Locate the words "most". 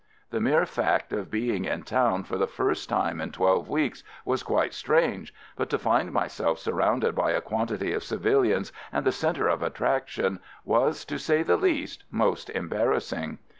12.09-12.49